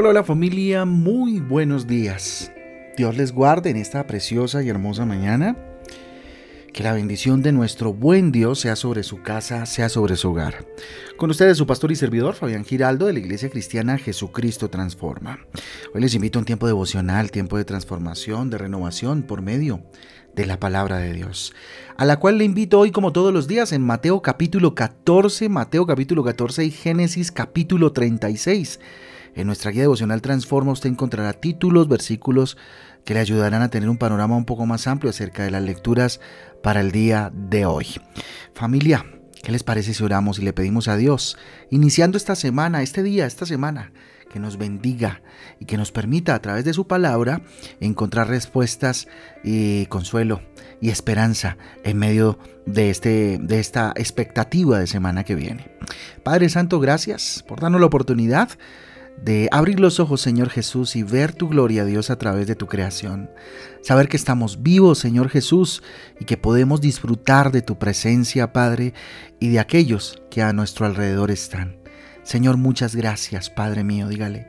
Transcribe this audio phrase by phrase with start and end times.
[0.00, 2.52] Hola, familia, muy buenos días.
[2.96, 5.56] Dios les guarde en esta preciosa y hermosa mañana.
[6.72, 10.64] Que la bendición de nuestro buen Dios sea sobre su casa, sea sobre su hogar.
[11.16, 15.40] Con ustedes su pastor y servidor Fabián Giraldo de la Iglesia Cristiana Jesucristo Transforma.
[15.92, 19.82] Hoy les invito a un tiempo devocional, tiempo de transformación, de renovación por medio
[20.36, 21.52] de la palabra de Dios,
[21.96, 25.86] a la cual le invito hoy como todos los días en Mateo capítulo 14, Mateo
[25.86, 28.78] capítulo 14 y Génesis capítulo 36
[29.34, 32.56] en nuestra guía devocional Transforma usted encontrará títulos, versículos
[33.04, 36.20] que le ayudarán a tener un panorama un poco más amplio acerca de las lecturas
[36.62, 37.86] para el día de hoy.
[38.54, 39.06] Familia,
[39.42, 41.38] ¿qué les parece si oramos y le pedimos a Dios,
[41.70, 43.92] iniciando esta semana, este día, esta semana,
[44.28, 45.22] que nos bendiga
[45.58, 47.40] y que nos permita a través de su palabra
[47.80, 49.08] encontrar respuestas
[49.42, 50.42] y consuelo
[50.80, 55.70] y esperanza en medio de, este, de esta expectativa de semana que viene.
[56.22, 58.50] Padre Santo, gracias por darnos la oportunidad
[59.22, 62.66] de abrir los ojos, Señor Jesús, y ver tu gloria, Dios, a través de tu
[62.66, 63.30] creación.
[63.82, 65.82] Saber que estamos vivos, Señor Jesús,
[66.20, 68.94] y que podemos disfrutar de tu presencia, Padre,
[69.40, 71.78] y de aquellos que a nuestro alrededor están.
[72.22, 74.48] Señor, muchas gracias, Padre mío, dígale.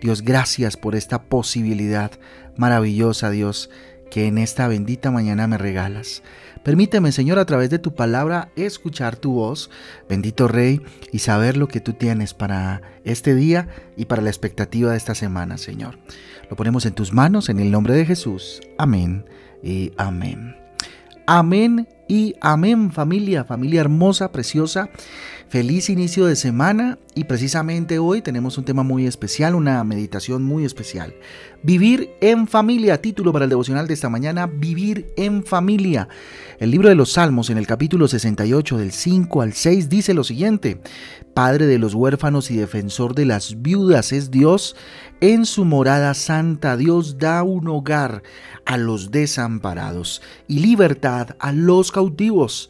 [0.00, 2.12] Dios, gracias por esta posibilidad
[2.56, 3.68] maravillosa, Dios,
[4.10, 6.22] que en esta bendita mañana me regalas.
[6.62, 9.70] Permíteme, Señor, a través de tu palabra, escuchar tu voz,
[10.08, 10.80] bendito Rey,
[11.12, 15.14] y saber lo que tú tienes para este día y para la expectativa de esta
[15.14, 15.98] semana, Señor.
[16.50, 18.60] Lo ponemos en tus manos, en el nombre de Jesús.
[18.78, 19.24] Amén
[19.62, 20.56] y amén.
[21.26, 24.88] Amén y amén familia, familia hermosa, preciosa.
[25.48, 30.66] Feliz inicio de semana y precisamente hoy tenemos un tema muy especial, una meditación muy
[30.66, 31.14] especial.
[31.62, 36.10] Vivir en familia, título para el devocional de esta mañana, Vivir en familia.
[36.58, 40.22] El libro de los Salmos en el capítulo 68 del 5 al 6 dice lo
[40.22, 40.82] siguiente,
[41.32, 44.76] Padre de los huérfanos y defensor de las viudas es Dios,
[45.22, 48.22] en su morada santa Dios da un hogar
[48.66, 52.68] a los desamparados y libertad a los cautivos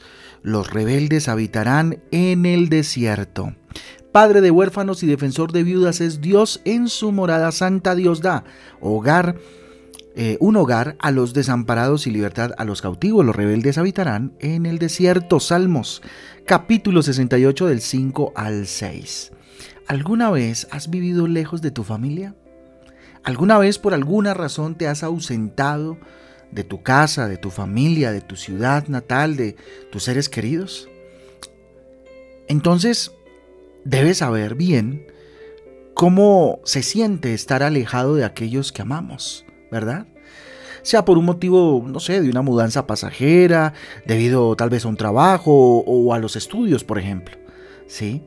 [0.49, 3.55] los rebeldes habitarán en el desierto.
[4.13, 8.45] Padre de huérfanos y defensor de viudas es Dios en su morada santa Dios da
[8.81, 9.37] hogar
[10.17, 13.25] eh, un hogar a los desamparados y libertad a los cautivos.
[13.25, 15.39] Los rebeldes habitarán en el desierto.
[15.39, 16.03] Salmos
[16.45, 19.33] capítulo 68 del 5 al 6.
[19.87, 22.35] ¿Alguna vez has vivido lejos de tu familia?
[23.23, 25.99] ¿Alguna vez por alguna razón te has ausentado
[26.51, 29.57] de tu casa, de tu familia, de tu ciudad natal, de
[29.91, 30.89] tus seres queridos.
[32.49, 33.13] Entonces,
[33.85, 35.07] debes saber bien
[35.95, 40.07] cómo se siente estar alejado de aquellos que amamos, ¿verdad?
[40.83, 43.75] Sea por un motivo, no sé, de una mudanza pasajera,
[44.07, 47.37] debido tal vez a un trabajo o a los estudios, por ejemplo.
[47.89, 48.23] ¿Sí?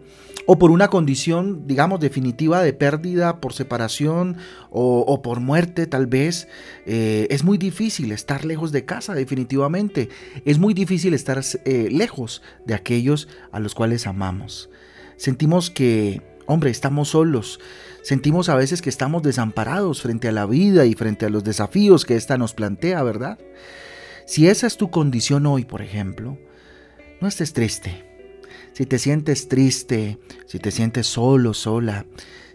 [0.45, 4.37] o por una condición, digamos, definitiva de pérdida por separación
[4.69, 6.47] o, por muerte tal vez,
[6.85, 10.09] eh, es muy difícil estar lejos de casa, definitivamente.
[10.45, 14.69] Es muy difícil estar eh, lejos de aquellos a los cuales amamos.
[15.15, 17.59] Sentimos que, hombre, estamos solos.
[18.01, 22.03] Sentimos a veces que estamos desamparados frente a la vida y frente a los desafíos
[22.03, 23.37] que ésta nos plantea, ¿verdad?
[24.25, 26.37] Si esa es tu condición hoy, por ejemplo,
[27.19, 28.10] no estés triste
[28.73, 32.05] si te sientes triste, si te sientes solo, sola,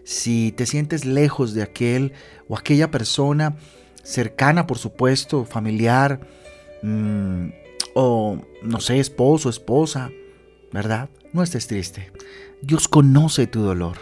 [0.03, 2.13] si te sientes lejos de aquel
[2.47, 3.57] o aquella persona
[4.03, 6.21] cercana, por supuesto, familiar,
[6.81, 7.49] mm,
[7.93, 10.11] o no sé, esposo, esposa,
[10.71, 11.09] ¿verdad?
[11.33, 12.11] No estés triste.
[12.61, 13.97] Dios conoce tu dolor.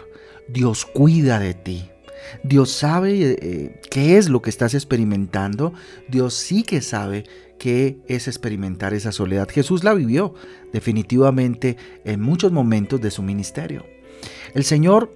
[0.48, 1.90] Dios cuida de ti.
[2.42, 5.72] Dios sabe eh, qué es lo que estás experimentando.
[6.08, 7.24] Dios sí que sabe
[7.58, 9.48] qué es experimentar esa soledad.
[9.48, 10.34] Jesús la vivió
[10.72, 13.84] definitivamente en muchos momentos de su ministerio.
[14.54, 15.12] El Señor,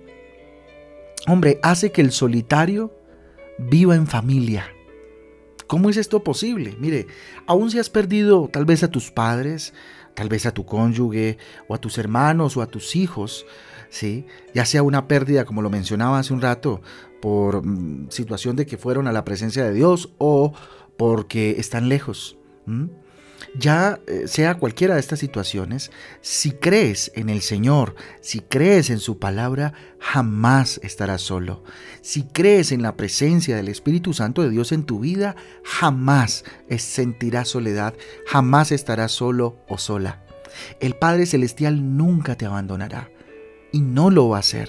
[1.26, 2.94] hombre, hace que el solitario
[3.58, 4.66] viva en familia.
[5.66, 6.76] ¿Cómo es esto posible?
[6.80, 7.06] Mire,
[7.46, 9.72] aun si has perdido tal vez a tus padres,
[10.14, 11.38] tal vez a tu cónyuge
[11.68, 13.46] o a tus hermanos o a tus hijos,
[13.88, 14.26] ¿sí?
[14.52, 16.82] ya sea una pérdida, como lo mencionaba hace un rato,
[17.22, 20.52] por mm, situación de que fueron a la presencia de Dios o
[20.96, 22.36] porque están lejos.
[23.58, 25.90] Ya eh, sea cualquiera de estas situaciones,
[26.20, 31.64] si crees en el Señor, si crees en su palabra, jamás estarás solo.
[32.00, 36.44] Si crees en la presencia del Espíritu Santo de Dios en tu vida, jamás
[36.78, 37.94] sentirás soledad,
[38.26, 40.22] jamás estarás solo o sola.
[40.80, 43.10] El Padre Celestial nunca te abandonará
[43.72, 44.68] y no lo va a hacer.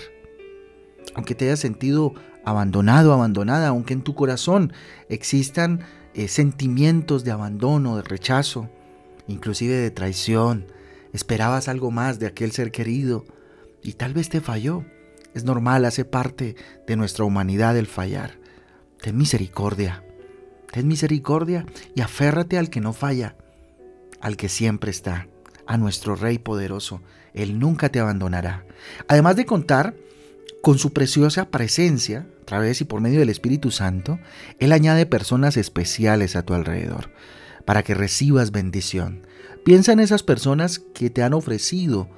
[1.14, 2.14] Aunque te hayas sentido
[2.46, 4.74] abandonado, abandonada, aunque en tu corazón
[5.10, 5.82] existan
[6.13, 8.69] eh, sentimientos de abandono, de rechazo,
[9.28, 10.68] inclusive de traición.
[11.13, 13.25] Esperabas algo más de aquel ser querido
[13.81, 14.86] y tal vez te falló.
[15.34, 16.56] es normal, hace parte
[16.86, 18.38] de nuestra humanidad el fallar.
[19.02, 20.04] Ten misericordia,
[20.72, 21.66] ten misericordia
[21.96, 23.36] y aférrate al que no falla,
[24.19, 25.28] al que siempre está,
[25.66, 27.02] a nuestro Rey poderoso.
[27.34, 28.66] Él nunca te abandonará.
[29.07, 29.96] Además de contar
[30.62, 34.19] con su preciosa presencia, a través y por medio del Espíritu Santo,
[34.60, 37.12] Él añade personas especiales a tu alrededor,
[37.66, 39.25] para que recibas bendición.
[39.63, 42.10] Piensa en esas personas que te han ofrecido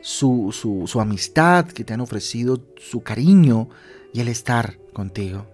[0.00, 3.68] su, su, amistad, que te han ofrecido su cariño
[4.12, 5.46] y el estar contigo.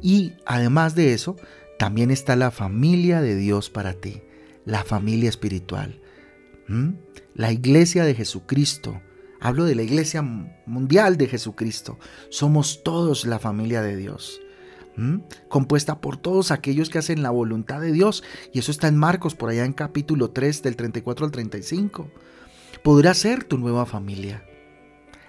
[0.00, 1.36] Y además de eso,
[1.78, 4.22] también está la familia de Dios para ti,
[4.64, 6.00] la familia espiritual,
[7.34, 9.00] la iglesia de Jesucristo.
[9.40, 11.98] Hablo de la iglesia mundial de Jesucristo.
[12.28, 14.40] Somos todos la familia de Dios.
[15.48, 18.22] compuesta por todos aquellos que hacen la voluntad de Dios.
[18.52, 22.10] Y eso está en Marcos, por allá en capítulo 3, del 34 al 35
[22.82, 24.44] podrá ser tu nueva familia.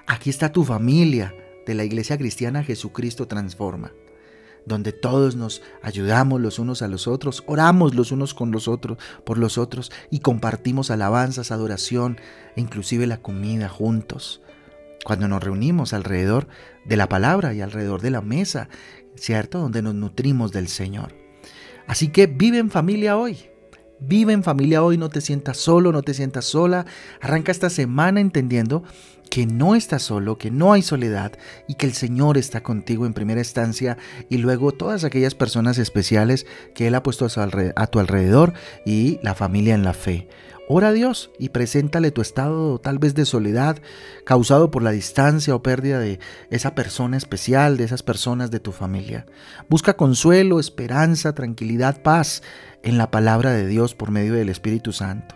[0.08, 1.34] Aquí está tu familia
[1.66, 3.92] de la Iglesia Cristiana Jesucristo Transforma,
[4.66, 8.98] donde todos nos ayudamos los unos a los otros, oramos los unos con los otros,
[9.26, 12.18] por los otros y compartimos alabanzas, adoración
[12.56, 14.42] e inclusive la comida juntos.
[15.04, 16.48] Cuando nos reunimos alrededor
[16.86, 18.70] de la palabra y alrededor de la mesa,
[19.16, 19.60] ¿cierto?
[19.60, 21.16] Donde nos nutrimos del Señor.
[21.88, 23.38] Así que vive en familia hoy.
[24.00, 26.86] Vive en familia hoy, no te sientas solo, no te sientas sola.
[27.20, 28.84] Arranca esta semana entendiendo
[29.32, 31.32] que no estás solo, que no hay soledad
[31.66, 33.98] y que el Señor está contigo en primera instancia
[34.30, 36.46] y luego todas aquellas personas especiales
[36.76, 38.54] que Él ha puesto a tu alrededor
[38.86, 40.28] y la familia en la fe.
[40.68, 43.78] Ora a Dios y preséntale tu estado tal vez de soledad
[44.26, 46.20] causado por la distancia o pérdida de
[46.50, 49.26] esa persona especial, de esas personas de tu familia.
[49.70, 52.44] Busca consuelo, esperanza, tranquilidad, paz
[52.84, 55.36] en la palabra de Dios por medio del Espíritu Santo.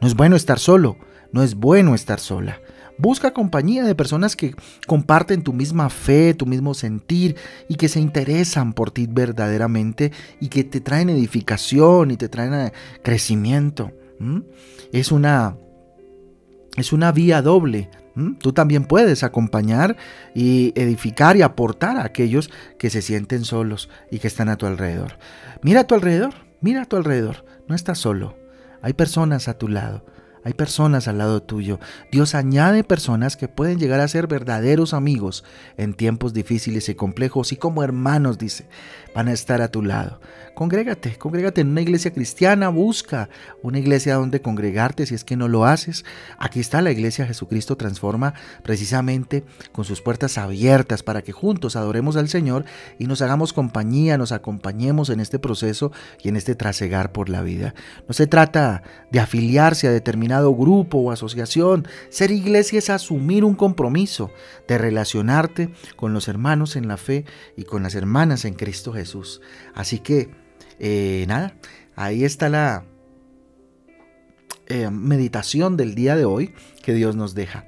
[0.00, 0.96] No es bueno estar solo,
[1.30, 2.58] no es bueno estar sola.
[2.96, 4.54] Busca compañía de personas que
[4.86, 7.36] comparten tu misma fe, tu mismo sentir
[7.68, 12.54] y que se interesan por ti verdaderamente y que te traen edificación y te traen
[12.54, 13.90] eh, crecimiento.
[14.92, 15.56] Es una,
[16.76, 17.90] es una vía doble.
[18.38, 19.96] Tú también puedes acompañar
[20.36, 22.48] y edificar y aportar a aquellos
[22.78, 25.18] que se sienten solos y que están a tu alrededor.
[25.62, 27.44] Mira a tu alrededor, mira a tu alrededor.
[27.66, 28.36] No estás solo.
[28.82, 30.04] Hay personas a tu lado.
[30.44, 31.80] Hay personas al lado tuyo.
[32.12, 35.42] Dios añade personas que pueden llegar a ser verdaderos amigos
[35.76, 38.68] en tiempos difíciles y complejos y como hermanos, dice,
[39.14, 40.20] van a estar a tu lado.
[40.54, 43.28] Congrégate, congrégate en una iglesia cristiana, busca
[43.62, 46.04] una iglesia donde congregarte si es que no lo haces.
[46.38, 52.16] Aquí está la iglesia Jesucristo Transforma precisamente con sus puertas abiertas para que juntos adoremos
[52.16, 52.64] al Señor
[53.00, 55.90] y nos hagamos compañía, nos acompañemos en este proceso
[56.22, 57.74] y en este trasegar por la vida.
[58.06, 59.92] No se trata de afiliarse a
[60.42, 61.86] grupo o asociación.
[62.08, 64.30] Ser iglesia es asumir un compromiso
[64.68, 67.24] de relacionarte con los hermanos en la fe
[67.56, 69.40] y con las hermanas en Cristo Jesús.
[69.74, 70.30] Así que
[70.78, 71.54] eh, nada,
[71.96, 72.84] ahí está la
[74.66, 77.66] eh, meditación del día de hoy que Dios nos deja.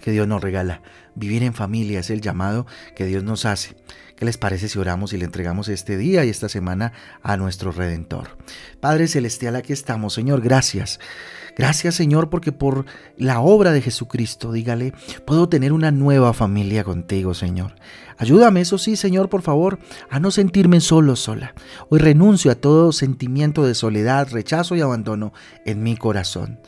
[0.00, 0.82] Que Dios nos regala.
[1.14, 3.76] Vivir en familia es el llamado que Dios nos hace.
[4.18, 6.92] ¿Qué les parece si oramos y le entregamos este día y esta semana
[7.22, 8.36] a nuestro Redentor?
[8.80, 10.12] Padre Celestial, aquí estamos.
[10.12, 10.98] Señor, gracias.
[11.56, 12.84] Gracias Señor porque por
[13.16, 14.92] la obra de Jesucristo, dígale,
[15.24, 17.76] puedo tener una nueva familia contigo, Señor.
[18.16, 19.78] Ayúdame, eso sí, Señor, por favor,
[20.10, 21.54] a no sentirme solo, sola.
[21.88, 25.32] Hoy renuncio a todo sentimiento de soledad, rechazo y abandono
[25.64, 26.58] en mi corazón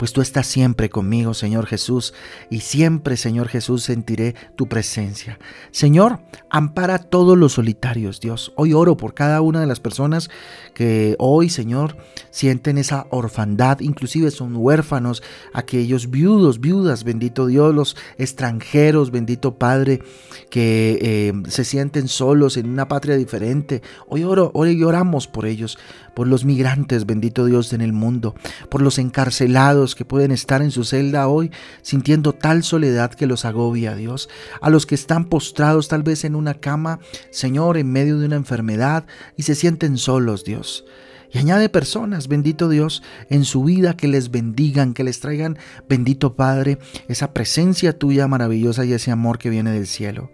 [0.00, 2.14] pues tú estás siempre conmigo, Señor Jesús,
[2.48, 5.38] y siempre, Señor Jesús, sentiré tu presencia.
[5.72, 8.54] Señor, ampara a todos los solitarios, Dios.
[8.56, 10.30] Hoy oro por cada una de las personas
[10.72, 11.98] que hoy, Señor,
[12.30, 20.00] sienten esa orfandad, inclusive son huérfanos, aquellos viudos, viudas, bendito Dios, los extranjeros, bendito Padre,
[20.48, 23.82] que eh, se sienten solos en una patria diferente.
[24.08, 25.76] Hoy oro, hoy lloramos por ellos,
[26.20, 28.34] por los migrantes, bendito Dios, en el mundo,
[28.68, 31.50] por los encarcelados que pueden estar en su celda hoy
[31.80, 34.28] sintiendo tal soledad que los agobia, Dios,
[34.60, 37.00] a los que están postrados tal vez en una cama,
[37.30, 39.06] Señor, en medio de una enfermedad
[39.38, 40.84] y se sienten solos, Dios.
[41.32, 45.58] Y añade personas, bendito Dios, en su vida que les bendigan, que les traigan,
[45.88, 50.32] bendito Padre, esa presencia tuya maravillosa y ese amor que viene del cielo.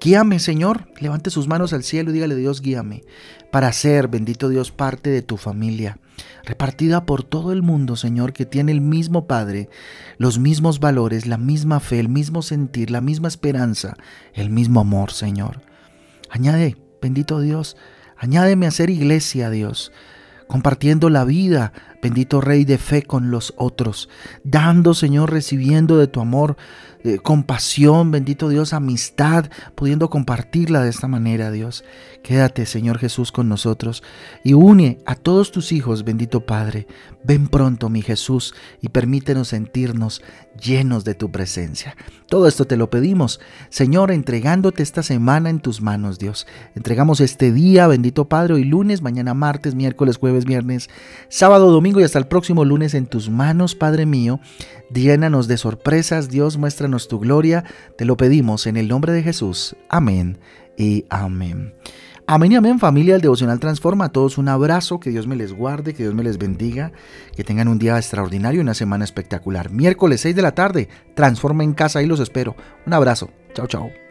[0.00, 3.02] Guíame, Señor, levante sus manos al cielo y dígale, Dios, guíame,
[3.50, 5.98] para ser, bendito Dios, parte de tu familia,
[6.44, 9.68] repartida por todo el mundo, Señor, que tiene el mismo Padre,
[10.16, 13.96] los mismos valores, la misma fe, el mismo sentir, la misma esperanza,
[14.32, 15.62] el mismo amor, Señor.
[16.30, 17.76] Añade, bendito Dios,
[18.16, 19.90] añádeme a ser iglesia, Dios
[20.46, 21.72] compartiendo la vida
[22.02, 24.08] bendito Rey de fe con los otros,
[24.44, 26.56] dando, Señor, recibiendo de tu amor,
[27.22, 31.84] compasión, bendito Dios, amistad, pudiendo compartirla de esta manera, Dios.
[32.22, 34.02] Quédate, Señor Jesús, con nosotros
[34.42, 36.88] y une a todos tus hijos, bendito Padre.
[37.22, 40.22] Ven pronto, mi Jesús, y permítenos sentirnos
[40.60, 41.96] llenos de tu presencia.
[42.28, 46.46] Todo esto te lo pedimos, Señor, entregándote esta semana en tus manos, Dios.
[46.74, 50.88] Entregamos este día, bendito Padre, hoy lunes, mañana martes, miércoles, jueves, viernes,
[51.28, 54.40] sábado, domingo y hasta el próximo lunes en tus manos, Padre mío.
[54.92, 57.64] Llénanos de sorpresas, Dios, muéstranos tu gloria.
[57.96, 59.76] Te lo pedimos en el nombre de Jesús.
[59.88, 60.38] Amén
[60.76, 61.74] y amén.
[62.26, 64.06] Amén y amén familia del Devocional Transforma.
[64.06, 66.90] A todos un abrazo, que Dios me les guarde, que Dios me les bendiga,
[67.36, 69.70] que tengan un día extraordinario, una semana espectacular.
[69.70, 72.56] Miércoles 6 de la tarde, Transforma en casa, ahí los espero.
[72.84, 73.30] Un abrazo.
[73.54, 74.05] Chao, chao.